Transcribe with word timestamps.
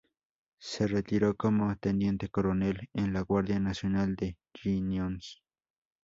Se 0.59 0.87
retiró 0.87 1.35
como 1.35 1.75
Teniente 1.75 2.27
Coronel 2.27 2.89
en 2.93 3.13
la 3.13 3.21
Guardia 3.21 3.59
Nacional 3.59 4.15
de 4.15 4.35
Illinois. 4.63 5.43